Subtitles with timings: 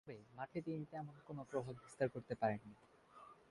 [0.05, 2.75] তবে, মাঠে তিনি তেমন কোন প্রভাব বিস্তার করতে পারেননি।